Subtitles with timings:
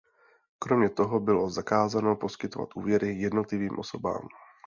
[0.59, 4.27] Kromě toho bylo zakázáno poskytovat úvěry jednotlivým osobám.